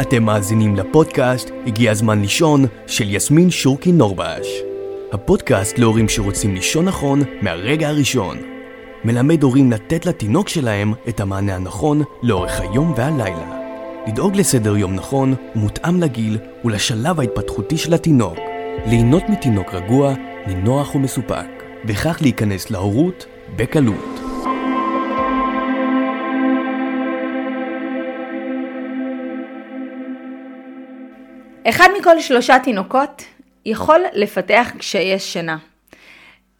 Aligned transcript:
אתם 0.00 0.22
מאזינים 0.22 0.76
לפודקאסט 0.76 1.50
הגיע 1.66 1.90
הזמן 1.90 2.20
לישון 2.20 2.64
של 2.86 3.14
יסמין 3.14 3.50
שורקי 3.50 3.92
נורבש. 3.92 4.46
הפודקאסט 5.12 5.78
להורים 5.78 6.08
שרוצים 6.08 6.54
לישון 6.54 6.84
נכון 6.84 7.22
מהרגע 7.42 7.88
הראשון. 7.88 8.38
מלמד 9.04 9.42
הורים 9.42 9.72
לתת 9.72 10.06
לתינוק 10.06 10.48
שלהם 10.48 10.92
את 11.08 11.20
המענה 11.20 11.54
הנכון 11.54 12.02
לאורך 12.22 12.60
היום 12.60 12.92
והלילה. 12.96 13.60
לדאוג 14.06 14.36
לסדר 14.36 14.76
יום 14.76 14.94
נכון 14.94 15.34
ומותאם 15.56 16.00
לגיל 16.00 16.38
ולשלב 16.64 17.20
ההתפתחותי 17.20 17.76
של 17.76 17.94
התינוק. 17.94 18.38
ליהנות 18.86 19.22
מתינוק 19.28 19.74
רגוע, 19.74 20.14
נינוח 20.46 20.94
ומסופק, 20.94 21.62
וכך 21.84 22.18
להיכנס 22.20 22.70
להורות 22.70 23.26
בקלות. 23.56 24.13
אחד 31.68 31.88
מכל 31.98 32.20
שלושה 32.20 32.58
תינוקות 32.58 33.24
יכול 33.66 34.00
לפתח 34.12 34.72
קשיי 34.78 35.18
שינה. 35.18 35.56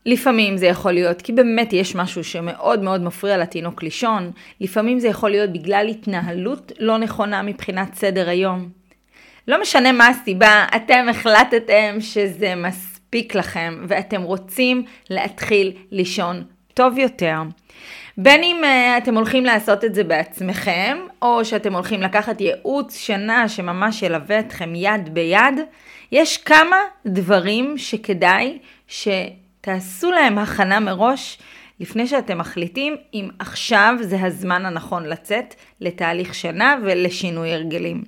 לפעמים 0.06 0.56
זה 0.56 0.66
יכול 0.66 0.92
להיות 0.92 1.22
כי 1.22 1.32
באמת 1.32 1.72
יש 1.72 1.94
משהו 1.94 2.24
שמאוד 2.24 2.82
מאוד 2.82 3.02
מפריע 3.02 3.36
לתינוק 3.36 3.82
לישון, 3.82 4.30
לפעמים 4.60 4.98
זה 4.98 5.08
יכול 5.08 5.30
להיות 5.30 5.50
בגלל 5.52 5.88
התנהלות 5.88 6.72
לא 6.78 6.98
נכונה 6.98 7.42
מבחינת 7.42 7.94
סדר 7.94 8.28
היום. 8.28 8.68
לא 9.48 9.60
משנה 9.62 9.92
מה 9.92 10.08
הסיבה, 10.08 10.66
אתם 10.76 11.06
החלטתם 11.10 11.96
שזה 12.00 12.54
מספיק 12.54 13.34
לכם 13.34 13.84
ואתם 13.88 14.22
רוצים 14.22 14.84
להתחיל 15.10 15.72
לישון 15.90 16.44
טוב 16.74 16.98
יותר. 16.98 17.36
בין 18.18 18.42
אם 18.42 18.60
uh, 18.64 19.02
אתם 19.02 19.14
הולכים 19.16 19.44
לעשות 19.44 19.84
את 19.84 19.94
זה 19.94 20.04
בעצמכם, 20.04 20.98
או 21.22 21.44
שאתם 21.44 21.74
הולכים 21.74 22.02
לקחת 22.02 22.40
ייעוץ 22.40 22.98
שנה 22.98 23.48
שממש 23.48 24.02
ילווה 24.02 24.40
אתכם 24.40 24.74
יד 24.74 25.14
ביד, 25.14 25.60
יש 26.12 26.36
כמה 26.36 26.76
דברים 27.06 27.78
שכדאי 27.78 28.58
שתעשו 28.88 30.10
להם 30.10 30.38
הכנה 30.38 30.80
מראש 30.80 31.38
לפני 31.80 32.06
שאתם 32.06 32.38
מחליטים 32.38 32.96
אם 33.14 33.28
עכשיו 33.38 33.94
זה 34.00 34.22
הזמן 34.22 34.66
הנכון 34.66 35.06
לצאת 35.06 35.54
לתהליך 35.80 36.34
שנה 36.34 36.76
ולשינוי 36.84 37.52
הרגלים. 37.52 38.02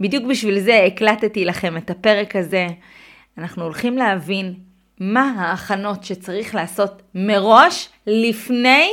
בדיוק 0.00 0.24
בשביל 0.24 0.60
זה 0.60 0.84
הקלטתי 0.86 1.44
לכם 1.44 1.76
את 1.76 1.90
הפרק 1.90 2.36
הזה. 2.36 2.66
אנחנו 3.38 3.64
הולכים 3.64 3.98
להבין 3.98 4.54
מה 5.00 5.34
ההכנות 5.38 6.04
שצריך 6.04 6.54
לעשות 6.54 7.02
מראש 7.14 7.88
לפני 8.06 8.90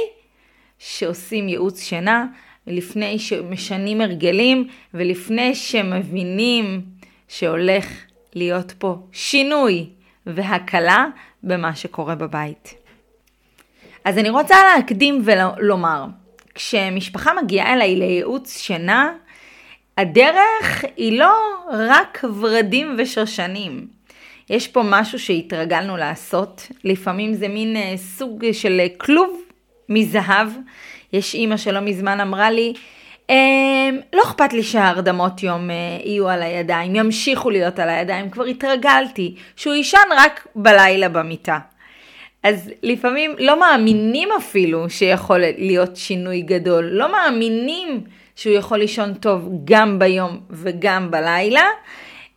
שעושים 0.79 1.49
ייעוץ 1.49 1.81
שינה, 1.81 2.25
לפני 2.67 3.19
שמשנים 3.19 4.01
הרגלים 4.01 4.67
ולפני 4.93 5.55
שמבינים 5.55 6.81
שהולך 7.27 7.85
להיות 8.33 8.71
פה 8.77 8.95
שינוי 9.11 9.89
והקלה 10.25 11.05
במה 11.43 11.75
שקורה 11.75 12.15
בבית. 12.15 12.73
אז 14.05 14.17
אני 14.17 14.29
רוצה 14.29 14.55
להקדים 14.75 15.21
ולומר, 15.25 16.05
כשמשפחה 16.55 17.31
מגיעה 17.43 17.73
אליי 17.73 17.95
לייעוץ 17.95 18.57
שינה, 18.57 19.13
הדרך 19.97 20.83
היא 20.97 21.19
לא 21.19 21.33
רק 21.71 22.23
ורדים 22.39 22.95
ושושנים. 22.97 23.87
יש 24.51 24.67
פה 24.67 24.81
משהו 24.85 25.19
שהתרגלנו 25.19 25.97
לעשות, 25.97 26.67
לפעמים 26.83 27.33
זה 27.33 27.47
מין 27.47 27.75
אה, 27.75 27.93
סוג 27.97 28.45
של 28.51 28.81
כלוב 28.97 29.41
מזהב. 29.89 30.47
יש 31.13 31.35
אימא 31.35 31.57
שלא 31.57 31.79
מזמן 31.79 32.19
אמרה 32.19 32.51
לי, 32.51 32.73
אמ, 33.29 33.99
לא 34.13 34.21
אכפת 34.23 34.53
לי 34.53 34.63
שההרדמות 34.63 35.43
יום 35.43 35.69
אה, 35.69 35.75
יהיו 36.03 36.29
על 36.29 36.41
הידיים, 36.43 36.95
ימשיכו 36.95 37.49
להיות 37.49 37.79
על 37.79 37.89
הידיים, 37.89 38.29
כבר 38.29 38.43
התרגלתי 38.43 39.35
שהוא 39.55 39.73
יישן 39.73 39.97
רק 40.17 40.47
בלילה 40.55 41.09
במיטה. 41.09 41.59
אז 42.43 42.69
לפעמים 42.83 43.35
לא 43.39 43.59
מאמינים 43.59 44.29
אפילו 44.37 44.89
שיכול 44.89 45.43
להיות 45.57 45.95
שינוי 45.95 46.41
גדול, 46.41 46.89
לא 46.91 47.11
מאמינים 47.11 48.01
שהוא 48.35 48.53
יכול 48.53 48.77
לישון 48.77 49.13
טוב 49.13 49.49
גם 49.63 49.99
ביום 49.99 50.39
וגם 50.49 51.11
בלילה, 51.11 51.65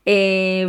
אה, 0.09 0.13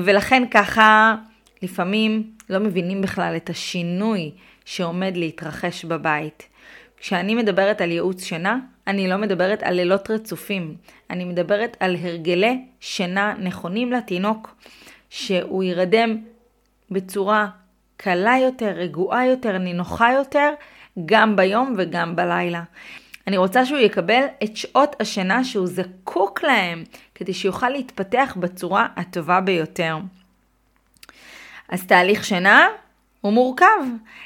ולכן 0.03 0.43
ככה 0.51 1.15
לפעמים 1.65 2.31
לא 2.49 2.59
מבינים 2.59 3.01
בכלל 3.01 3.33
את 3.35 3.49
השינוי 3.49 4.31
שעומד 4.65 5.17
להתרחש 5.17 5.85
בבית. 5.85 6.47
כשאני 6.97 7.35
מדברת 7.35 7.81
על 7.81 7.91
ייעוץ 7.91 8.23
שינה, 8.23 8.59
אני 8.87 9.07
לא 9.07 9.17
מדברת 9.17 9.63
על 9.63 9.73
לילות 9.73 10.11
רצופים, 10.11 10.75
אני 11.09 11.25
מדברת 11.25 11.77
על 11.79 11.95
הרגלי 11.95 12.65
שינה 12.79 13.33
נכונים 13.39 13.91
לתינוק, 13.91 14.55
שהוא 15.09 15.63
יירדם 15.63 16.17
בצורה 16.91 17.47
קלה 17.97 18.35
יותר, 18.41 18.71
רגועה 18.75 19.27
יותר, 19.27 19.57
נינוחה 19.57 20.13
יותר, 20.13 20.49
גם 21.05 21.35
ביום 21.35 21.75
וגם 21.77 22.15
בלילה. 22.15 22.63
אני 23.27 23.37
רוצה 23.37 23.65
שהוא 23.65 23.79
יקבל 23.79 24.25
את 24.43 24.57
שעות 24.57 24.95
השינה 24.99 25.43
שהוא 25.43 25.67
זקוק 25.67 26.43
להם, 26.43 26.83
כדי 27.15 27.33
שיוכל 27.33 27.69
להתפתח 27.69 28.37
בצורה 28.39 28.87
הטובה 28.95 29.41
ביותר. 29.41 29.97
אז 31.69 31.85
תהליך 31.85 32.25
שינה 32.25 32.67
הוא 33.21 33.33
מורכב. 33.33 33.65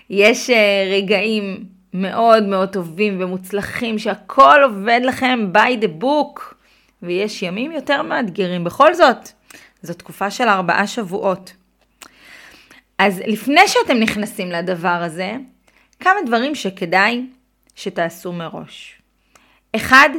יש 0.09 0.49
אה, 0.49 0.89
רגעים 0.91 1.65
מאוד 1.93 2.43
מאוד 2.43 2.69
טובים 2.69 3.21
ומוצלחים, 3.21 3.99
שהכל 3.99 4.59
עובד 4.63 5.01
לכם 5.03 5.51
by 5.53 5.83
the 5.83 6.03
book, 6.03 6.53
ויש 7.01 7.43
ימים 7.43 7.71
יותר 7.71 8.01
מאתגרים. 8.01 8.63
בכל 8.63 8.93
זאת, 8.93 9.29
זו 9.81 9.93
תקופה 9.93 10.31
של 10.31 10.47
ארבעה 10.47 10.87
שבועות. 10.87 11.53
אז 12.97 13.21
לפני 13.27 13.67
שאתם 13.67 13.97
נכנסים 13.97 14.51
לדבר 14.51 14.87
הזה, 15.03 15.35
כמה 15.99 16.19
דברים 16.25 16.55
שכדאי 16.55 17.25
שתעשו 17.75 18.33
מראש. 18.33 19.01
אחד, 19.75 20.09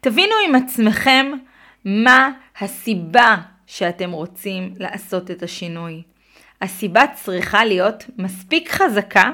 תבינו 0.00 0.34
עם 0.46 0.54
עצמכם 0.54 1.32
מה 1.84 2.30
הסיבה 2.60 3.36
שאתם 3.66 4.10
רוצים 4.10 4.74
לעשות 4.78 5.30
את 5.30 5.42
השינוי. 5.42 6.02
הסיבה 6.60 7.02
צריכה 7.14 7.64
להיות 7.64 8.04
מספיק 8.18 8.70
חזקה 8.70 9.30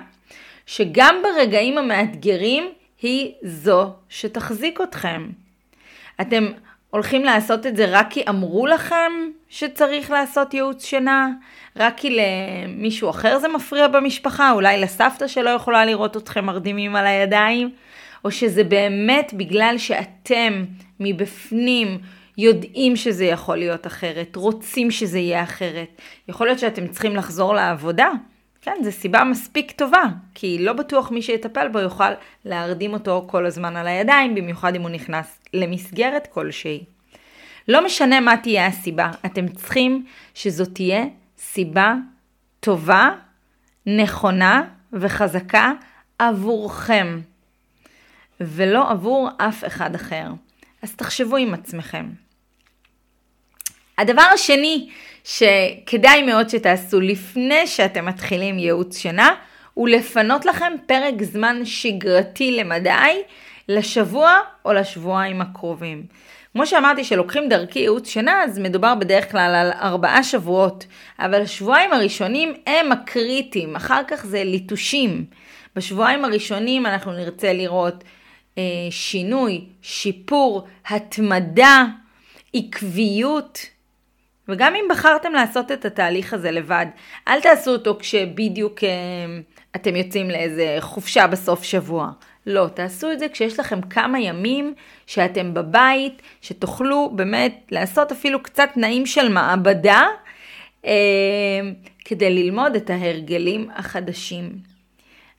שגם 0.67 1.15
ברגעים 1.23 1.79
המאתגרים 1.79 2.65
היא 3.03 3.33
זו 3.43 3.93
שתחזיק 4.09 4.81
אתכם. 4.81 5.29
אתם 6.21 6.47
הולכים 6.91 7.25
לעשות 7.25 7.67
את 7.67 7.77
זה 7.77 7.87
רק 7.89 8.07
כי 8.11 8.23
אמרו 8.29 8.67
לכם 8.67 9.13
שצריך 9.49 10.11
לעשות 10.11 10.55
ייעוץ 10.55 10.85
שינה? 10.85 11.29
רק 11.77 11.95
כי 11.97 12.17
למישהו 12.17 13.11
אחר 13.11 13.39
זה 13.39 13.49
מפריע 13.49 13.89
במשפחה? 13.89 14.53
אולי 14.53 14.81
לסבתא 14.81 15.27
שלא 15.27 15.51
יכולה 15.51 15.85
לראות 15.85 16.17
אתכם 16.17 16.45
מרדימים 16.45 16.97
על 16.97 17.07
הידיים? 17.07 17.71
או 18.25 18.31
שזה 18.31 18.65
באמת 18.65 19.35
בגלל 19.37 19.75
שאתם 19.79 20.65
מבפנים 21.01 21.99
יודעים 22.39 22.97
שזה 22.97 23.25
יכול 23.25 23.57
להיות 23.57 23.87
אחרת, 23.87 24.37
רוצים 24.37 24.91
שזה 24.91 25.19
יהיה 25.19 25.43
אחרת. 25.43 26.01
יכול 26.29 26.47
להיות 26.47 26.59
שאתם 26.59 26.89
צריכים 26.89 27.17
לחזור 27.17 27.55
לעבודה, 27.55 28.11
כן, 28.67 28.77
זו 28.85 28.93
סיבה 28.93 29.25
מספיק 29.25 29.71
טובה, 29.71 30.03
כי 30.35 30.59
לא 30.61 30.73
בטוח 30.73 31.11
מי 31.11 31.23
שיטפל 31.23 31.69
בו 31.69 31.79
יוכל 31.79 32.11
להרדים 32.45 32.93
אותו 32.93 33.25
כל 33.29 33.47
הזמן 33.47 33.77
על 33.77 33.87
הידיים, 33.87 34.35
במיוחד 34.35 34.75
אם 34.75 34.83
הוא 34.83 34.91
נכנס 34.91 35.39
למסגרת 35.55 36.27
כלשהי. 36.27 36.85
לא 37.69 37.85
משנה 37.85 38.21
מה 38.21 38.37
תהיה 38.37 38.67
הסיבה, 38.67 39.11
אתם 39.27 39.49
צריכים 39.49 40.07
שזו 40.35 40.65
תהיה 40.65 41.05
סיבה 41.39 41.95
טובה, 42.61 43.11
נכונה 43.87 44.63
וחזקה 44.93 45.73
עבורכם, 46.19 47.21
ולא 48.41 48.91
עבור 48.91 49.29
אף 49.39 49.65
אחד 49.67 49.95
אחר. 49.95 50.27
אז 50.83 50.95
תחשבו 50.97 51.37
עם 51.37 51.55
עצמכם. 51.55 52.26
הדבר 53.99 54.27
השני 54.35 54.89
שכדאי 55.25 56.23
מאוד 56.23 56.49
שתעשו 56.49 57.01
לפני 57.01 57.67
שאתם 57.67 58.07
מתחילים 58.07 58.59
ייעוץ 58.59 58.99
שינה, 58.99 59.35
הוא 59.75 59.89
לפנות 59.89 60.45
לכם 60.45 60.73
פרק 60.87 61.23
זמן 61.23 61.65
שגרתי 61.65 62.53
למדי 62.53 63.23
לשבוע 63.69 64.41
או 64.65 64.73
לשבועיים 64.73 65.41
הקרובים. 65.41 66.03
כמו 66.53 66.67
שאמרתי 66.67 67.05
שלוקחים 67.05 67.49
דרכי 67.49 67.79
ייעוץ 67.79 68.09
שינה, 68.09 68.45
אז 68.45 68.59
מדובר 68.59 68.95
בדרך 68.95 69.31
כלל 69.31 69.55
על 69.55 69.73
ארבעה 69.73 70.23
שבועות, 70.23 70.87
אבל 71.19 71.43
השבועיים 71.43 71.93
הראשונים 71.93 72.55
הם 72.67 72.93
הקריטיים, 72.93 73.77
אחר 73.77 74.03
כך 74.09 74.27
זה 74.27 74.45
ליטושים. 74.45 75.25
בשבועיים 75.77 76.25
הראשונים 76.25 76.87
אנחנו 76.87 77.13
נרצה 77.13 77.53
לראות 77.53 78.05
אה, 78.59 78.63
שינוי, 78.91 79.65
שיפור, 79.83 80.67
התמדה, 80.89 81.85
עקביות. 82.55 83.76
וגם 84.49 84.75
אם 84.75 84.85
בחרתם 84.91 85.33
לעשות 85.33 85.73
את 85.73 85.85
התהליך 85.85 86.35
הזה 86.35 86.51
לבד, 86.51 86.87
אל 87.29 87.41
תעשו 87.41 87.71
אותו 87.71 87.97
כשבדיוק 87.99 88.85
אה, 88.85 88.89
אתם 89.77 89.97
יוצאים 89.97 90.31
לאיזה 90.31 90.77
חופשה 90.81 91.27
בסוף 91.27 91.63
שבוע. 91.63 92.11
לא, 92.47 92.67
תעשו 92.75 93.13
את 93.13 93.19
זה 93.19 93.29
כשיש 93.29 93.61
לכם 93.61 93.81
כמה 93.81 94.21
ימים 94.21 94.75
שאתם 95.07 95.55
בבית, 95.55 96.23
שתוכלו 96.43 97.11
באמת 97.15 97.69
לעשות 97.71 98.13
אפילו 98.13 98.43
קצת 98.43 98.69
תנאים 98.75 99.07
של 99.07 99.29
מעבדה, 99.29 100.07
אה, 100.85 101.61
כדי 102.05 102.31
ללמוד 102.31 102.77
את 102.77 102.91
ההרגלים 102.91 103.71
החדשים. 103.75 104.77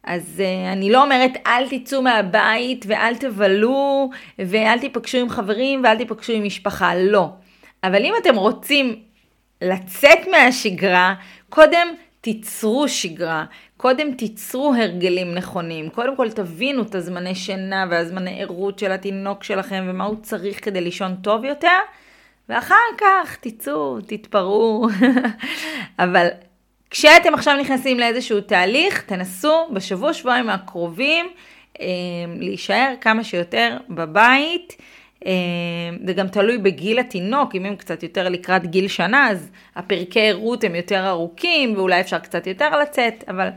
אז 0.03 0.41
uh, 0.43 0.73
אני 0.73 0.91
לא 0.91 1.03
אומרת 1.03 1.31
אל 1.47 1.69
תצאו 1.69 2.01
מהבית 2.01 2.85
ואל 2.87 3.15
תבלו 3.15 4.09
ואל 4.39 4.79
תיפגשו 4.79 5.17
עם 5.17 5.29
חברים 5.29 5.81
ואל 5.83 5.97
תיפגשו 5.97 6.33
עם 6.33 6.43
משפחה, 6.43 6.95
לא. 6.95 7.29
אבל 7.83 8.05
אם 8.05 8.13
אתם 8.21 8.35
רוצים 8.35 8.95
לצאת 9.61 10.27
מהשגרה, 10.31 11.15
קודם 11.49 11.87
תיצרו 12.21 12.87
שגרה, 12.87 13.45
קודם 13.77 14.11
תיצרו 14.11 14.73
הרגלים 14.73 15.33
נכונים, 15.33 15.89
קודם 15.89 16.15
כל 16.15 16.31
תבינו 16.31 16.81
את 16.81 16.95
הזמני 16.95 17.35
שינה 17.35 17.85
והזמני 17.89 18.41
ערות 18.41 18.79
של 18.79 18.91
התינוק 18.91 19.43
שלכם 19.43 19.85
ומה 19.89 20.03
הוא 20.03 20.15
צריך 20.21 20.65
כדי 20.65 20.81
לישון 20.81 21.15
טוב 21.15 21.45
יותר, 21.45 21.77
ואחר 22.49 22.75
כך 22.97 23.37
תצאו, 23.41 24.01
תתפרעו. 24.01 24.87
אבל 25.99 26.27
כשאתם 26.89 27.33
עכשיו 27.33 27.57
נכנסים 27.57 27.99
לאיזשהו 27.99 28.41
תהליך, 28.41 29.01
תנסו 29.01 29.67
בשבוע 29.73 30.13
שבועיים 30.13 30.49
הקרובים 30.49 31.25
אה, 31.81 31.85
להישאר 32.39 32.93
כמה 33.01 33.23
שיותר 33.23 33.77
בבית. 33.89 34.77
אה, 35.25 35.31
זה 36.05 36.13
גם 36.13 36.27
תלוי 36.27 36.57
בגיל 36.57 36.99
התינוק, 36.99 37.55
אם 37.55 37.65
הם 37.65 37.75
קצת 37.75 38.03
יותר 38.03 38.29
לקראת 38.29 38.67
גיל 38.67 38.87
שנה, 38.87 39.29
אז 39.29 39.49
הפרקי 39.75 40.29
ערות 40.29 40.63
הם 40.63 40.75
יותר 40.75 41.09
ארוכים, 41.09 41.73
ואולי 41.75 42.01
אפשר 42.01 42.19
קצת 42.19 42.47
יותר 42.47 42.79
לצאת, 42.79 43.23
אבל 43.27 43.49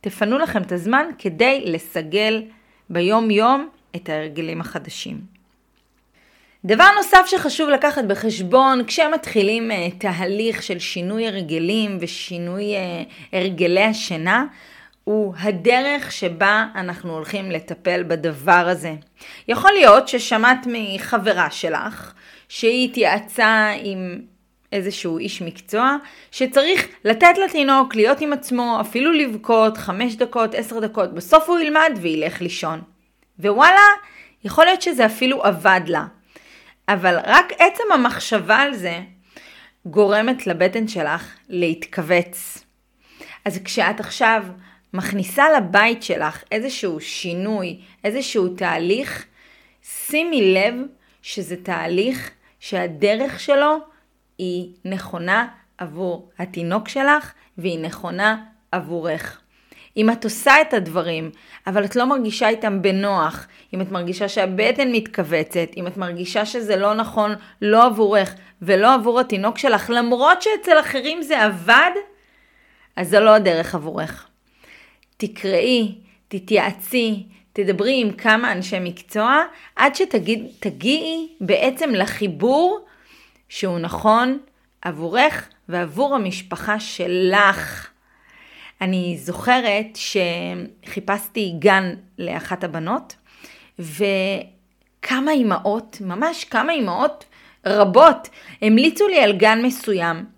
תפנו 0.00 0.38
לכם 0.38 0.62
את 0.62 0.72
הזמן 0.72 1.06
כדי 1.18 1.62
לסגל 1.66 2.42
ביום-יום 2.90 3.68
את 3.96 4.08
ההרגלים 4.08 4.60
החדשים. 4.60 5.34
דבר 6.64 6.84
נוסף 6.96 7.26
שחשוב 7.26 7.68
לקחת 7.68 8.04
בחשבון 8.04 8.84
כשמתחילים 8.86 9.70
uh, 9.70 9.74
תהליך 9.98 10.62
של 10.62 10.78
שינוי 10.78 11.26
הרגלים 11.26 11.98
ושינוי 12.00 12.64
uh, 12.64 13.36
הרגלי 13.36 13.84
השינה, 13.84 14.44
הוא 15.04 15.34
הדרך 15.38 16.12
שבה 16.12 16.66
אנחנו 16.74 17.12
הולכים 17.14 17.50
לטפל 17.50 18.02
בדבר 18.02 18.66
הזה. 18.68 18.94
יכול 19.48 19.72
להיות 19.72 20.08
ששמעת 20.08 20.66
מחברה 20.66 21.50
שלך 21.50 22.12
שהיא 22.48 22.88
התייעצה 22.88 23.72
עם 23.82 24.20
איזשהו 24.72 25.18
איש 25.18 25.42
מקצוע, 25.42 25.96
שצריך 26.30 26.86
לתת 27.04 27.38
לתינוק 27.44 27.94
להיות 27.94 28.20
עם 28.20 28.32
עצמו, 28.32 28.78
אפילו 28.80 29.12
לבכות 29.12 29.76
חמש 29.76 30.14
דקות, 30.14 30.54
עשר 30.54 30.80
דקות, 30.80 31.14
בסוף 31.14 31.48
הוא 31.48 31.58
ילמד 31.58 31.98
וילך 32.00 32.40
לישון. 32.40 32.82
ווואלה, 33.38 33.80
יכול 34.44 34.64
להיות 34.64 34.82
שזה 34.82 35.06
אפילו 35.06 35.44
עבד 35.44 35.80
לה. 35.86 36.04
אבל 36.88 37.18
רק 37.24 37.52
עצם 37.58 37.84
המחשבה 37.94 38.56
על 38.56 38.74
זה 38.74 39.00
גורמת 39.86 40.46
לבטן 40.46 40.88
שלך 40.88 41.34
להתכווץ. 41.48 42.64
אז 43.44 43.58
כשאת 43.64 44.00
עכשיו 44.00 44.44
מכניסה 44.94 45.44
לבית 45.56 46.02
שלך 46.02 46.42
איזשהו 46.52 47.00
שינוי, 47.00 47.80
איזשהו 48.04 48.48
תהליך, 48.48 49.26
שימי 49.82 50.54
לב 50.54 50.74
שזה 51.22 51.56
תהליך 51.56 52.30
שהדרך 52.60 53.40
שלו 53.40 53.76
היא 54.38 54.72
נכונה 54.84 55.48
עבור 55.78 56.30
התינוק 56.38 56.88
שלך 56.88 57.32
והיא 57.58 57.78
נכונה 57.78 58.44
עבורך. 58.72 59.40
אם 59.96 60.10
את 60.10 60.24
עושה 60.24 60.60
את 60.60 60.74
הדברים, 60.74 61.30
אבל 61.66 61.84
את 61.84 61.96
לא 61.96 62.04
מרגישה 62.04 62.48
איתם 62.48 62.82
בנוח, 62.82 63.46
אם 63.74 63.80
את 63.80 63.90
מרגישה 63.90 64.28
שהבטן 64.28 64.92
מתכווצת, 64.92 65.68
אם 65.76 65.86
את 65.86 65.96
מרגישה 65.96 66.46
שזה 66.46 66.76
לא 66.76 66.94
נכון, 66.94 67.34
לא 67.62 67.86
עבורך 67.86 68.34
ולא 68.62 68.94
עבור 68.94 69.20
התינוק 69.20 69.58
שלך, 69.58 69.90
למרות 69.90 70.42
שאצל 70.42 70.80
אחרים 70.80 71.22
זה 71.22 71.42
עבד, 71.42 71.90
אז 72.96 73.10
זו 73.10 73.20
לא 73.20 73.34
הדרך 73.34 73.74
עבורך. 73.74 74.28
תקראי, 75.16 75.94
תתייעצי, 76.28 77.26
תדברי 77.52 78.00
עם 78.00 78.12
כמה 78.12 78.52
אנשי 78.52 78.76
מקצוע, 78.80 79.42
עד 79.76 79.94
שתגיעי 79.94 81.28
בעצם 81.40 81.90
לחיבור 81.90 82.84
שהוא 83.48 83.78
נכון 83.78 84.38
עבורך 84.82 85.48
ועבור 85.68 86.14
המשפחה 86.14 86.80
שלך. 86.80 87.88
אני 88.80 89.16
זוכרת 89.18 89.98
שחיפשתי 90.84 91.54
גן 91.58 91.94
לאחת 92.18 92.64
הבנות, 92.64 93.16
וכמה 93.78 95.30
אימהות, 95.30 95.96
ממש 96.00 96.44
כמה 96.44 96.72
אימהות 96.72 97.24
רבות, 97.66 98.28
המליצו 98.62 99.08
לי 99.08 99.20
על 99.20 99.32
גן 99.32 99.62
מסוים. 99.62 100.33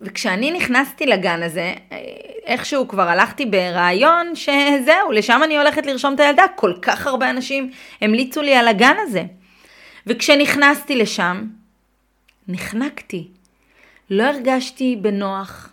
וכשאני 0.00 0.50
נכנסתי 0.50 1.06
לגן 1.06 1.42
הזה, 1.42 1.74
איכשהו 2.46 2.88
כבר 2.88 3.08
הלכתי 3.08 3.46
ברעיון 3.46 4.32
שזהו, 4.34 5.12
לשם 5.12 5.40
אני 5.44 5.58
הולכת 5.58 5.86
לרשום 5.86 6.14
את 6.14 6.20
הילדה. 6.20 6.44
כל 6.56 6.72
כך 6.82 7.06
הרבה 7.06 7.30
אנשים 7.30 7.70
המליצו 8.00 8.42
לי 8.42 8.54
על 8.54 8.68
הגן 8.68 8.96
הזה. 9.02 9.22
וכשנכנסתי 10.06 10.96
לשם, 10.96 11.44
נחנקתי. 12.48 13.28
לא 14.10 14.22
הרגשתי 14.22 14.96
בנוח, 15.00 15.70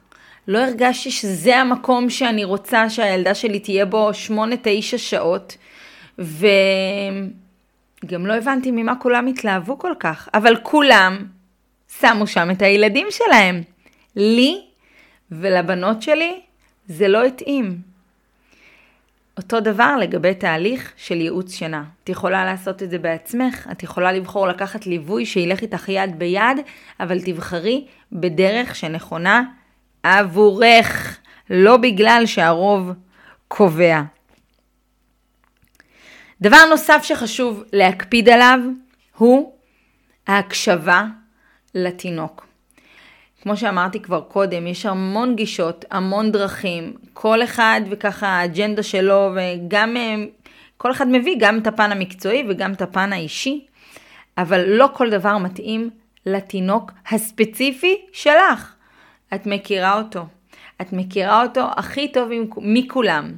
לא 0.48 0.60
הרגשתי 0.60 1.12
שזה 1.12 1.58
המקום 1.58 2.10
שאני 2.10 2.44
רוצה 2.44 2.90
שהילדה 2.90 3.36
שלי 3.36 3.60
תהיה 3.60 3.86
בו 3.86 4.14
שמונה, 4.14 4.56
תשע 4.62 4.98
שעות, 4.98 5.58
וגם 6.20 6.48
לא 8.26 8.34
הבנתי 8.34 8.72
ממה 8.72 8.96
כולם 8.96 9.28
התלהבו 9.28 9.80
כל 9.80 9.94
כך, 10.00 10.30
אבל 10.34 10.56
כולם 10.64 11.26
שמו 12.00 12.28
שם 12.28 12.52
את 12.52 12.62
הילדים 12.62 13.08
שלהם. 13.10 13.62
לי 14.16 14.62
ולבנות 15.32 16.02
שלי 16.02 16.42
זה 16.88 17.08
לא 17.08 17.24
התאים. 17.24 17.82
אותו 19.38 19.60
דבר 19.60 19.98
לגבי 19.98 20.36
תהליך 20.36 20.94
של 20.98 21.22
ייעוץ 21.22 21.54
שינה. 21.54 21.84
את 22.04 22.10
יכולה 22.10 22.46
לעשות 22.46 22.84
את 22.84 22.90
זה 22.90 22.98
בעצמך, 22.98 23.68
את 23.72 23.84
יכולה 23.84 24.12
לבחור 24.12 24.48
לקחת 24.48 24.86
ליווי 24.86 25.26
שילך 25.26 25.62
איתך 25.62 25.90
יד 25.90 26.20
ביד, 26.20 26.58
אבל 27.00 27.22
תבחרי 27.22 27.86
בדרך 28.12 28.76
שנכונה 28.76 29.44
עבורך, 30.04 31.18
לא 31.50 31.78
בגלל 31.78 32.24
שהרוב 32.26 32.92
קובע. 33.48 34.02
דבר 36.42 36.66
נוסף 36.70 37.04
שחשוב 37.04 37.64
להקפיד 37.74 38.30
עליו 38.30 38.60
הוא 39.18 39.54
ההקשבה 40.28 41.06
לתינוק. 41.76 42.53
כמו 43.44 43.58
שאמרתי 43.58 44.00
כבר 44.00 44.22
קודם, 44.22 44.68
יש 44.68 44.86
המון 44.86 45.36
גישות, 45.36 45.86
המון 45.92 46.32
דרכים, 46.32 46.94
כל 47.14 47.44
אחד 47.44 47.82
וככה 47.90 48.28
האג'נדה 48.28 48.84
שלו 48.84 49.32
וגם 49.36 49.96
כל 50.78 50.92
אחד 50.92 51.08
מביא 51.08 51.36
גם 51.40 51.58
את 51.58 51.68
הפן 51.68 51.92
המקצועי 51.92 52.44
וגם 52.50 52.74
את 52.74 52.82
הפן 52.82 53.14
האישי, 53.14 53.66
אבל 54.38 54.66
לא 54.68 54.90
כל 54.94 55.10
דבר 55.10 55.38
מתאים 55.38 55.90
לתינוק 56.26 56.92
הספציפי 57.12 58.02
שלך. 58.14 58.74
את 59.34 59.46
מכירה 59.46 59.98
אותו. 59.98 60.26
את 60.82 60.94
מכירה 60.94 61.44
אותו 61.44 61.68
הכי 61.76 62.12
טוב 62.12 62.30
מכולם. 62.58 63.32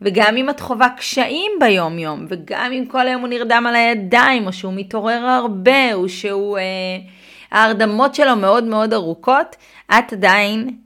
וגם 0.00 0.36
אם 0.36 0.50
את 0.50 0.60
חווה 0.60 0.88
קשיים 0.96 1.52
ביום 1.60 1.98
יום, 1.98 2.26
וגם 2.28 2.72
אם 2.72 2.86
כל 2.86 3.08
היום 3.08 3.20
הוא 3.20 3.28
נרדם 3.28 3.64
על 3.68 3.74
הידיים, 3.74 4.46
או 4.46 4.52
שהוא 4.52 4.74
מתעורר 4.76 5.24
הרבה, 5.24 5.94
או 5.94 6.08
שהוא... 6.08 6.58
אה, 6.58 7.21
ההרדמות 7.52 8.14
שלו 8.14 8.36
מאוד 8.36 8.64
מאוד 8.64 8.92
ארוכות, 8.92 9.56
את 9.98 10.12
עדיין 10.12 10.78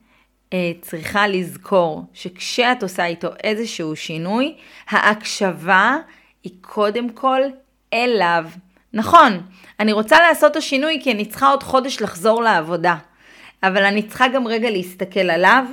אה, 0.52 0.72
צריכה 0.80 1.28
לזכור 1.28 2.04
שכשאת 2.14 2.82
עושה 2.82 3.06
איתו 3.06 3.28
איזשהו 3.44 3.96
שינוי, 3.96 4.56
ההקשבה 4.88 5.96
היא 6.42 6.52
קודם 6.60 7.10
כל 7.10 7.40
אליו. 7.92 8.44
נכון, 8.92 9.42
אני 9.80 9.92
רוצה 9.92 10.20
לעשות 10.20 10.52
את 10.52 10.56
השינוי 10.56 11.00
כי 11.02 11.12
אני 11.12 11.24
צריכה 11.24 11.48
עוד 11.48 11.62
חודש 11.62 12.00
לחזור 12.00 12.42
לעבודה. 12.42 12.96
אבל 13.62 13.84
אני 13.84 14.02
צריכה 14.02 14.28
גם 14.28 14.46
רגע 14.46 14.70
להסתכל 14.70 15.30
עליו 15.30 15.64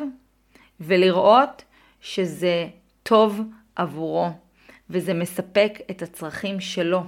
ולראות 0.79 1.63
שזה 2.01 2.67
טוב 3.03 3.41
עבורו 3.75 4.29
וזה 4.89 5.13
מספק 5.13 5.79
את 5.91 6.01
הצרכים 6.01 6.59
שלו. 6.59 7.03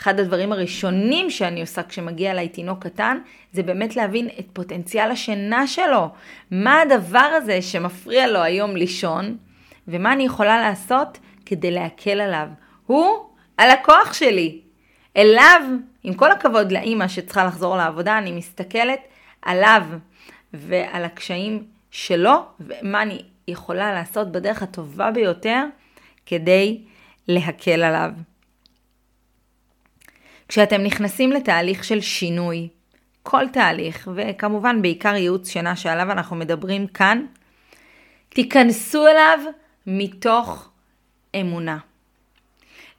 אחד 0.00 0.20
הדברים 0.20 0.52
הראשונים 0.52 1.30
שאני 1.30 1.60
עושה 1.60 1.82
כשמגיע 1.82 2.30
אליי 2.30 2.48
תינוק 2.48 2.86
קטן, 2.86 3.18
זה 3.52 3.62
באמת 3.62 3.96
להבין 3.96 4.28
את 4.38 4.46
פוטנציאל 4.52 5.10
השינה 5.10 5.66
שלו. 5.66 6.08
מה 6.50 6.80
הדבר 6.80 7.30
הזה 7.36 7.62
שמפריע 7.62 8.26
לו 8.26 8.42
היום 8.42 8.76
לישון, 8.76 9.36
ומה 9.88 10.12
אני 10.12 10.24
יכולה 10.24 10.60
לעשות 10.60 11.18
כדי 11.46 11.70
להקל 11.70 12.20
עליו. 12.20 12.48
הוא 12.86 13.26
הלקוח 13.58 14.12
שלי. 14.12 14.60
אליו, 15.16 15.60
עם 16.02 16.14
כל 16.14 16.32
הכבוד 16.32 16.72
לאימא 16.72 17.08
שצריכה 17.08 17.44
לחזור 17.44 17.76
לעבודה, 17.76 18.18
אני 18.18 18.32
מסתכלת 18.32 19.00
עליו. 19.42 19.82
ועל 20.52 21.04
הקשיים 21.04 21.64
שלו, 21.90 22.32
ומה 22.60 23.02
אני 23.02 23.22
יכולה 23.48 23.92
לעשות 23.92 24.32
בדרך 24.32 24.62
הטובה 24.62 25.10
ביותר 25.10 25.64
כדי 26.26 26.80
להקל 27.28 27.82
עליו. 27.82 28.10
כשאתם 30.48 30.82
נכנסים 30.82 31.32
לתהליך 31.32 31.84
של 31.84 32.00
שינוי, 32.00 32.68
כל 33.22 33.48
תהליך, 33.48 34.08
וכמובן 34.14 34.82
בעיקר 34.82 35.14
ייעוץ 35.14 35.48
שינה 35.48 35.76
שעליו 35.76 36.12
אנחנו 36.12 36.36
מדברים 36.36 36.86
כאן, 36.86 37.26
תיכנסו 38.28 39.06
אליו 39.06 39.38
מתוך 39.86 40.68
אמונה. 41.40 41.78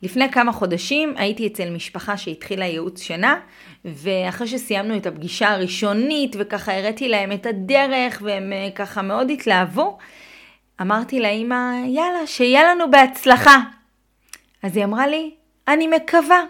לפני 0.01 0.31
כמה 0.31 0.51
חודשים 0.51 1.13
הייתי 1.17 1.47
אצל 1.47 1.69
משפחה 1.69 2.17
שהתחילה 2.17 2.65
ייעוץ 2.65 3.01
שינה, 3.01 3.39
ואחרי 3.85 4.47
שסיימנו 4.47 4.97
את 4.97 5.05
הפגישה 5.05 5.49
הראשונית 5.49 6.35
וככה 6.39 6.77
הראיתי 6.77 7.07
להם 7.07 7.31
את 7.31 7.45
הדרך 7.45 8.21
והם 8.25 8.53
אה, 8.53 8.69
ככה 8.75 9.01
מאוד 9.01 9.29
התלהבו, 9.29 9.97
אמרתי 10.81 11.19
לאמא, 11.19 11.73
יאללה, 11.87 12.27
שיהיה 12.27 12.63
לנו 12.63 12.91
בהצלחה. 12.91 13.57
אז 14.63 14.77
היא 14.77 14.85
אמרה 14.85 15.07
לי, 15.07 15.31
אני 15.67 15.87
מקווה. 15.87 16.43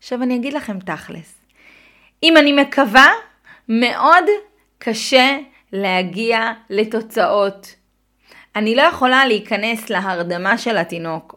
עכשיו 0.00 0.22
אני 0.22 0.36
אגיד 0.36 0.52
לכם 0.52 0.80
תכלס. 0.80 1.34
אם 2.22 2.36
אני 2.36 2.52
מקווה, 2.52 3.12
מאוד 3.68 4.24
קשה 4.78 5.38
להגיע 5.72 6.52
לתוצאות. 6.70 7.74
אני 8.56 8.74
לא 8.74 8.82
יכולה 8.82 9.26
להיכנס 9.26 9.90
להרדמה 9.90 10.58
של 10.58 10.76
התינוק, 10.76 11.36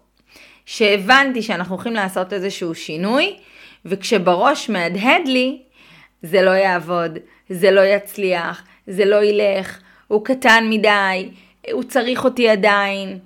שהבנתי 0.65 1.41
שאנחנו 1.41 1.75
הולכים 1.75 1.93
לעשות 1.93 2.33
איזשהו 2.33 2.75
שינוי, 2.75 3.39
וכשבראש 3.85 4.69
מהדהד 4.69 5.27
לי, 5.27 5.61
זה 6.21 6.41
לא 6.41 6.51
יעבוד, 6.51 7.17
זה 7.49 7.71
לא 7.71 7.81
יצליח, 7.81 8.63
זה 8.87 9.05
לא 9.05 9.23
ילך, 9.23 9.79
הוא 10.07 10.25
קטן 10.25 10.63
מדי, 10.69 11.29
הוא 11.71 11.83
צריך 11.83 12.23
אותי 12.23 12.49
עדיין. 12.49 13.19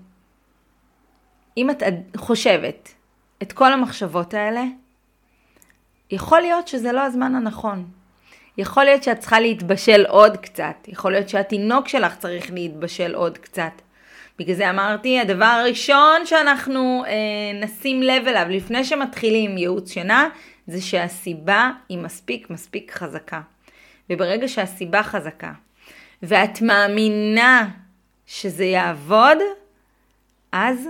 אם 1.58 1.70
את 1.70 1.84
חושבת 2.18 2.94
את 3.42 3.54
כל 3.54 3.74
המחשבות 3.74 4.34
האלה, 4.34 4.64
יכול 6.12 6.40
להיות 6.42 6.68
שזה 6.68 6.92
לא 6.92 7.02
הזמן 7.02 7.36
הנכון. 7.36 7.86
יכול 8.58 8.84
להיות 8.84 9.04
שאת 9.04 9.20
צריכה 9.20 9.40
להתבשל 9.40 10.06
עוד 10.06 10.38
קצת, 10.38 10.76
יכול 10.88 11.12
להיות 11.12 11.30
שהתינוק 11.30 11.88
שלך 11.88 12.16
צריך 12.16 12.52
להתבשל 12.52 13.16
עוד 13.16 13.38
קצת. 13.38 13.72
בגלל 14.40 14.56
זה 14.56 14.70
אמרתי, 14.70 15.20
הדבר 15.20 15.46
הראשון 15.46 16.26
שאנחנו 16.26 17.04
אה, 17.08 17.60
נשים 17.62 18.04
לב 18.04 18.28
אליו 18.28 18.46
לפני 18.50 18.84
שמתחילים 18.84 19.58
ייעוץ 19.58 19.92
שינה, 19.92 20.30
זה 20.68 20.82
שהסיבה 20.82 21.72
היא 21.90 21.98
מספיק 21.98 22.50
מספיק 22.50 22.92
חזקה. 22.92 23.42
וברגע 24.10 24.48
שהסיבה 24.48 25.04
חזקה, 25.04 25.52
ואת 26.24 26.62
מאמינה 26.62 27.70
שזה 28.26 28.66
יעבוד, 28.66 29.38
אז 30.52 30.88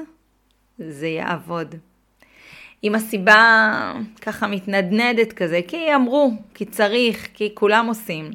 זה 0.78 1.08
יעבוד. 1.08 1.76
אם 2.84 2.96
הסיבה 2.96 3.94
ככה 4.22 4.48
מתנדנדת 4.48 5.34
כזה, 5.34 5.60
כי 5.68 5.96
אמרו, 5.96 6.32
כי 6.54 6.66
צריך, 6.66 7.28
כי 7.34 7.52
כולם 7.54 7.88
עושים. 7.88 8.32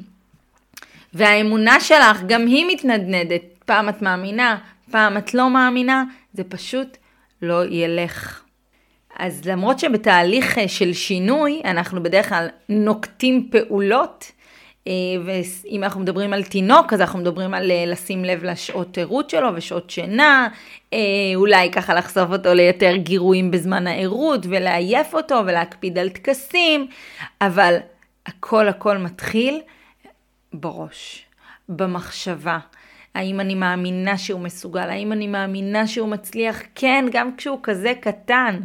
והאמונה 1.13 1.79
שלך 1.79 2.21
גם 2.27 2.45
היא 2.47 2.65
מתנדנדת, 2.67 3.41
פעם 3.65 3.89
את 3.89 4.01
מאמינה, 4.01 4.57
פעם 4.91 5.17
את 5.17 5.33
לא 5.33 5.49
מאמינה, 5.49 6.03
זה 6.33 6.43
פשוט 6.43 6.97
לא 7.41 7.65
ילך. 7.65 8.43
אז 9.15 9.45
למרות 9.45 9.79
שבתהליך 9.79 10.57
אה, 10.57 10.67
של 10.67 10.93
שינוי 10.93 11.61
אנחנו 11.65 12.03
בדרך 12.03 12.29
כלל 12.29 12.47
נוקטים 12.69 13.49
פעולות, 13.51 14.31
ואם 15.25 15.83
אנחנו 15.83 16.01
מדברים 16.01 16.33
על 16.33 16.43
תינוק, 16.43 16.93
אז 16.93 17.01
אנחנו 17.01 17.19
מדברים 17.19 17.53
על 17.53 17.71
אה, 17.71 17.83
לשים 17.87 18.25
לב 18.25 18.43
לשעות 18.43 18.97
ערות 18.97 19.29
שלו 19.29 19.49
ושעות 19.55 19.89
שינה, 19.89 20.47
אולי 21.35 21.71
ככה 21.71 21.93
לחשוף 21.93 22.31
אותו 22.31 22.53
ליותר 22.53 22.95
גירויים 22.95 23.51
בזמן 23.51 23.87
הערות 23.87 24.45
ולעייף 24.49 25.13
אותו 25.13 25.41
ולהקפיד 25.45 25.97
על 25.97 26.09
טקסים, 26.09 26.87
אבל 27.41 27.77
הכל 28.25 28.67
הכל 28.67 28.97
מתחיל 28.97 29.61
בראש, 30.53 31.25
במחשבה. 31.69 32.59
האם 33.15 33.39
אני 33.39 33.55
מאמינה 33.55 34.17
שהוא 34.17 34.41
מסוגל? 34.41 34.89
האם 34.89 35.11
אני 35.11 35.27
מאמינה 35.27 35.87
שהוא 35.87 36.09
מצליח? 36.09 36.61
כן, 36.75 37.05
גם 37.11 37.35
כשהוא 37.37 37.59
כזה 37.63 37.93
קטן. 38.01 38.59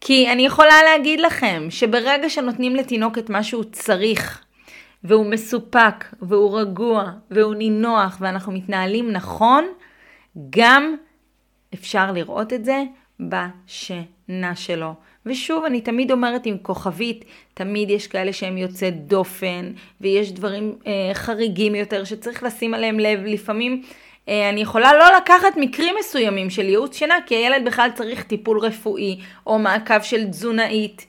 כי 0.00 0.32
אני 0.32 0.46
יכולה 0.46 0.82
להגיד 0.84 1.20
לכם 1.20 1.66
שברגע 1.70 2.30
שנותנים 2.30 2.76
לתינוק 2.76 3.18
את 3.18 3.30
מה 3.30 3.42
שהוא 3.42 3.64
צריך, 3.72 4.44
והוא 5.04 5.26
מסופק, 5.26 6.04
והוא 6.22 6.60
רגוע, 6.60 7.10
והוא 7.30 7.54
נינוח, 7.54 8.16
ואנחנו 8.20 8.52
מתנהלים 8.52 9.12
נכון, 9.12 9.64
גם 10.50 10.96
אפשר 11.74 12.12
לראות 12.12 12.52
את 12.52 12.64
זה 12.64 12.82
בשינה 13.20 14.56
שלו. 14.56 14.94
ושוב, 15.26 15.64
אני 15.64 15.80
תמיד 15.80 16.10
אומרת 16.10 16.46
עם 16.46 16.58
כוכבית, 16.62 17.24
תמיד 17.54 17.90
יש 17.90 18.06
כאלה 18.06 18.32
שהם 18.32 18.58
יוצא 18.58 18.90
דופן, 18.90 19.72
ויש 20.00 20.32
דברים 20.32 20.74
אה, 20.86 21.10
חריגים 21.14 21.74
יותר 21.74 22.04
שצריך 22.04 22.42
לשים 22.42 22.74
עליהם 22.74 23.00
לב. 23.00 23.20
לפעמים 23.24 23.82
אה, 24.28 24.48
אני 24.50 24.60
יכולה 24.60 24.92
לא 24.92 25.16
לקחת 25.16 25.56
מקרים 25.56 25.94
מסוימים 26.00 26.50
של 26.50 26.68
ייעוץ 26.68 26.96
שינה, 26.96 27.14
כי 27.26 27.34
הילד 27.34 27.64
בכלל 27.64 27.90
צריך 27.94 28.22
טיפול 28.22 28.58
רפואי, 28.58 29.20
או 29.46 29.58
מעקב 29.58 30.00
של 30.02 30.26
תזונאית. 30.28 31.06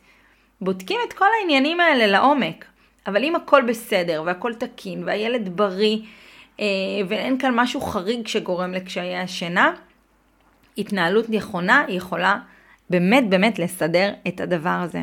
בודקים 0.61 0.99
את 1.07 1.13
כל 1.13 1.25
העניינים 1.39 1.79
האלה 1.79 2.07
לעומק. 2.07 2.65
אבל 3.09 3.23
אם 3.23 3.35
הכל 3.35 3.61
בסדר, 3.61 4.23
והכל 4.25 4.53
תקין, 4.53 5.03
והילד 5.05 5.49
בריא, 5.55 5.97
אה, 6.59 6.65
ואין 7.07 7.37
כאן 7.37 7.51
משהו 7.55 7.81
חריג 7.81 8.27
שגורם 8.27 8.73
לקשיי 8.73 9.17
השינה, 9.17 9.71
התנהלות 10.77 11.29
נכונה 11.29 11.85
יכולה 11.87 12.37
באמת 12.89 13.29
באמת 13.29 13.59
לסדר 13.59 14.13
את 14.27 14.41
הדבר 14.41 14.69
הזה. 14.69 15.01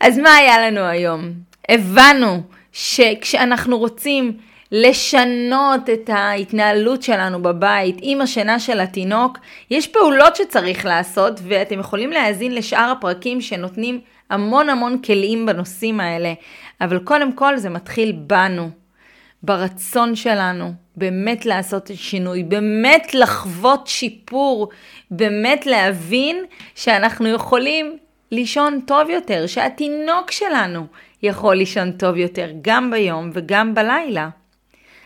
אז 0.00 0.18
מה 0.18 0.34
היה 0.34 0.70
לנו 0.70 0.80
היום? 0.80 1.32
הבנו 1.68 2.42
שכשאנחנו 2.72 3.78
רוצים 3.78 4.38
לשנות 4.72 5.90
את 5.90 6.10
ההתנהלות 6.12 7.02
שלנו 7.02 7.42
בבית 7.42 7.96
עם 8.02 8.20
השינה 8.20 8.58
של 8.58 8.80
התינוק, 8.80 9.38
יש 9.70 9.86
פעולות 9.86 10.36
שצריך 10.36 10.84
לעשות 10.84 11.40
ואתם 11.48 11.80
יכולים 11.80 12.10
להאזין 12.10 12.54
לשאר 12.54 12.90
הפרקים 12.90 13.40
שנותנים 13.40 14.00
המון 14.34 14.68
המון 14.68 15.02
כלים 15.02 15.46
בנושאים 15.46 16.00
האלה, 16.00 16.32
אבל 16.80 16.98
קודם 16.98 17.32
כל 17.32 17.56
זה 17.56 17.70
מתחיל 17.70 18.12
בנו, 18.12 18.70
ברצון 19.42 20.16
שלנו, 20.16 20.72
באמת 20.96 21.46
לעשות 21.46 21.90
שינוי, 21.94 22.42
באמת 22.42 23.14
לחוות 23.14 23.86
שיפור, 23.86 24.68
באמת 25.10 25.66
להבין 25.66 26.44
שאנחנו 26.74 27.28
יכולים 27.28 27.98
לישון 28.30 28.80
טוב 28.86 29.10
יותר, 29.10 29.46
שהתינוק 29.46 30.30
שלנו 30.30 30.86
יכול 31.22 31.56
לישון 31.56 31.92
טוב 31.92 32.16
יותר 32.16 32.50
גם 32.62 32.90
ביום 32.90 33.30
וגם 33.32 33.74
בלילה. 33.74 34.28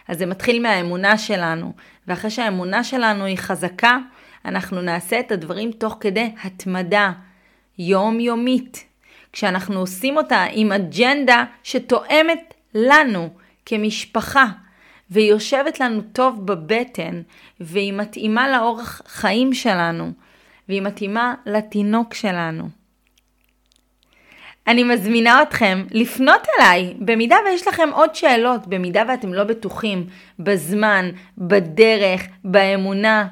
אז 0.09 0.19
זה 0.19 0.27
מתחיל 0.27 0.63
מהאמונה 0.63 1.19
שלנו, 1.19 1.73
ואחרי 2.09 2.31
שהאמונה 2.31 2.85
שלנו 2.85 3.25
היא 3.25 3.39
חזקה, 3.39 3.99
אנחנו 4.45 4.81
נעשה 4.83 5.21
את 5.21 5.33
הדברים 5.33 5.73
תוך 5.73 5.97
כדי 6.01 6.31
התמדה 6.45 7.13
יומיומית. 7.79 8.88
כשאנחנו 9.39 9.81
עושים 9.81 10.17
אותה 10.17 10.45
עם 10.53 10.73
אג'נדה 10.73 11.45
שתואמת 11.63 12.55
לנו 12.75 13.29
כמשפחה, 13.67 14.47
והיא 15.11 15.31
יושבת 15.31 15.81
לנו 15.81 16.01
טוב 16.13 16.47
בבטן, 16.47 17.23
והיא 17.61 17.93
מתאימה 17.93 18.49
לאורח 18.49 19.03
חיים 19.07 19.55
שלנו, 19.55 20.13
והיא 20.69 20.83
מתאימה 20.83 21.35
לתינוק 21.47 22.15
שלנו. 22.15 22.69
אני 24.67 24.85
מזמינה 24.85 25.43
אתכם 25.43 25.85
לפנות 25.91 26.47
אליי, 26.59 26.95
במידה 26.99 27.37
ויש 27.45 27.69
לכם 27.69 27.89
עוד 27.93 28.15
שאלות, 28.15 28.67
במידה 28.67 29.03
ואתם 29.09 29.35
לא 29.35 29.45
בטוחים 29.45 30.07
בזמן, 30.39 31.11
בדרך, 31.39 32.23
באמונה. 32.45 33.27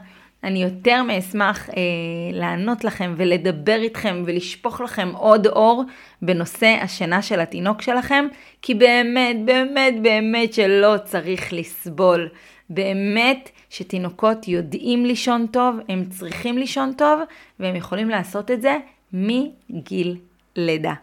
אני 0.44 0.62
יותר 0.62 1.02
מאשמח 1.02 1.70
אה, 1.70 1.74
לענות 2.32 2.84
לכם 2.84 3.14
ולדבר 3.16 3.76
איתכם 3.82 4.22
ולשפוך 4.26 4.80
לכם 4.80 5.08
עוד 5.14 5.46
אור 5.46 5.84
בנושא 6.22 6.78
השינה 6.82 7.22
של 7.22 7.40
התינוק 7.40 7.82
שלכם, 7.82 8.26
כי 8.62 8.74
באמת, 8.74 9.36
באמת, 9.44 9.94
באמת 10.02 10.54
שלא 10.54 10.94
צריך 11.04 11.52
לסבול. 11.52 12.28
באמת 12.70 13.50
שתינוקות 13.70 14.48
יודעים 14.48 15.06
לישון 15.06 15.46
טוב, 15.46 15.76
הם 15.88 16.04
צריכים 16.10 16.58
לישון 16.58 16.92
טוב, 16.92 17.20
והם 17.60 17.76
יכולים 17.76 18.10
לעשות 18.10 18.50
את 18.50 18.62
זה 18.62 18.76
מגיל 19.12 20.16
לידה. 20.56 20.94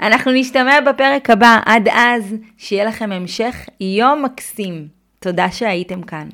אנחנו 0.00 0.32
נשתמע 0.32 0.80
בפרק 0.80 1.30
הבא. 1.30 1.58
עד 1.66 1.88
אז, 1.88 2.34
שיהיה 2.58 2.84
לכם 2.84 3.12
המשך 3.12 3.56
יום 3.80 4.22
מקסים. 4.22 4.88
תודה 5.18 5.50
שהייתם 5.50 6.02
כאן. 6.02 6.28